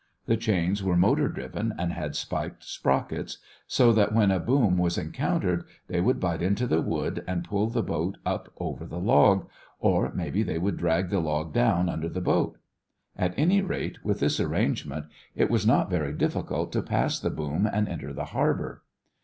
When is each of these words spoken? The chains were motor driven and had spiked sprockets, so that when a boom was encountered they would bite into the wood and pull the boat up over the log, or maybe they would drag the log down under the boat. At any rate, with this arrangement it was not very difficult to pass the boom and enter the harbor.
The 0.25 0.35
chains 0.35 0.81
were 0.81 0.95
motor 0.97 1.27
driven 1.27 1.75
and 1.77 1.93
had 1.93 2.15
spiked 2.15 2.63
sprockets, 2.63 3.37
so 3.67 3.93
that 3.93 4.15
when 4.15 4.31
a 4.31 4.39
boom 4.39 4.79
was 4.79 4.97
encountered 4.97 5.63
they 5.89 6.01
would 6.01 6.19
bite 6.19 6.41
into 6.41 6.65
the 6.65 6.81
wood 6.81 7.23
and 7.27 7.43
pull 7.43 7.67
the 7.69 7.83
boat 7.83 8.17
up 8.25 8.51
over 8.57 8.87
the 8.87 8.97
log, 8.99 9.47
or 9.79 10.11
maybe 10.15 10.41
they 10.41 10.57
would 10.57 10.77
drag 10.77 11.09
the 11.11 11.19
log 11.19 11.53
down 11.53 11.87
under 11.87 12.09
the 12.09 12.19
boat. 12.19 12.57
At 13.15 13.37
any 13.37 13.61
rate, 13.61 14.03
with 14.03 14.21
this 14.21 14.39
arrangement 14.39 15.05
it 15.35 15.51
was 15.51 15.67
not 15.67 15.91
very 15.91 16.13
difficult 16.13 16.71
to 16.71 16.81
pass 16.81 17.19
the 17.19 17.29
boom 17.29 17.69
and 17.71 17.87
enter 17.87 18.11
the 18.11 18.25
harbor. 18.33 18.81